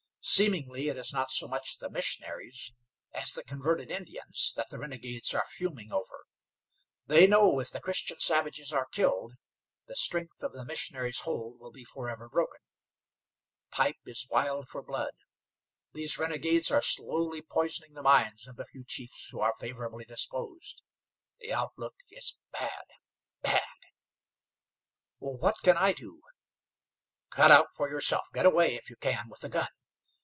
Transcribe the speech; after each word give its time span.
Seemingly 0.23 0.87
it 0.87 0.97
is 0.97 1.11
not 1.11 1.31
so 1.31 1.47
much 1.47 1.77
the 1.79 1.89
missionaries 1.89 2.73
as 3.11 3.33
the 3.33 3.43
converted 3.43 3.89
Indians, 3.89 4.53
that 4.55 4.69
the 4.69 4.77
renegades 4.77 5.33
are 5.33 5.47
fuming 5.47 5.91
over. 5.91 6.27
They 7.07 7.25
know 7.25 7.59
if 7.59 7.71
the 7.71 7.81
Christian 7.81 8.19
savages 8.19 8.71
are 8.71 8.85
killed, 8.85 9.33
the 9.87 9.95
strength 9.95 10.43
of 10.43 10.53
the 10.53 10.63
missionaries' 10.63 11.21
hold 11.21 11.59
will 11.59 11.71
be 11.71 11.83
forever 11.83 12.29
broken. 12.29 12.59
Pipe 13.71 13.97
is 14.05 14.27
wild 14.29 14.67
for 14.67 14.83
blood. 14.83 15.15
These 15.93 16.19
renegades 16.19 16.69
are 16.69 16.83
slowly 16.83 17.41
poisoning 17.41 17.93
the 17.93 18.03
minds 18.03 18.47
of 18.47 18.57
the 18.57 18.65
few 18.65 18.83
chiefs 18.85 19.27
who 19.31 19.39
are 19.39 19.55
favorably 19.59 20.05
disposed. 20.05 20.83
The 21.39 21.51
outlook 21.51 21.95
is 22.11 22.37
bad! 22.53 22.69
bad!" 23.41 23.63
"What 25.17 25.55
can 25.63 25.77
I 25.77 25.93
do?" 25.93 26.21
"Cut 27.31 27.49
out 27.49 27.73
for 27.75 27.89
yourself. 27.89 28.27
Get 28.31 28.45
away, 28.45 28.75
if 28.75 28.87
you 28.91 28.97
can, 28.97 29.27
with 29.27 29.43
a 29.43 29.49
gun. 29.49 29.69